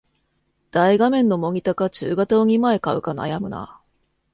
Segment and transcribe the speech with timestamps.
[0.71, 3.79] 大画面のモニタか中型を二枚買うか悩むな